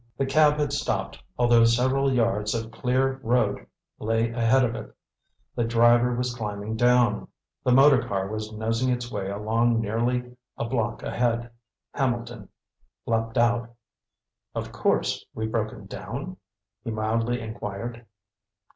The 0.17 0.25
cab 0.25 0.53
had 0.57 0.73
stopped, 0.73 1.21
although 1.37 1.63
several 1.63 2.11
yards 2.11 2.55
of 2.55 2.71
clear 2.71 3.19
road 3.21 3.67
lay 3.99 4.31
ahead 4.31 4.65
of 4.65 4.73
it. 4.73 4.95
The 5.53 5.63
driver 5.63 6.15
was 6.15 6.33
climbing 6.33 6.75
down. 6.75 7.27
The 7.63 7.71
motor 7.71 8.01
car 8.01 8.27
was 8.27 8.51
nosing 8.51 8.89
its 8.89 9.11
way 9.11 9.29
along 9.29 9.79
nearly 9.79 10.35
a 10.57 10.65
block 10.65 11.03
ahead. 11.03 11.51
Hambleton 11.93 12.49
leaped 13.05 13.37
out. 13.37 13.75
"Of 14.55 14.71
course, 14.71 15.23
we've 15.35 15.51
broken 15.51 15.85
down?" 15.85 16.37
he 16.83 16.89
mildly 16.89 17.39
inquired. 17.39 18.03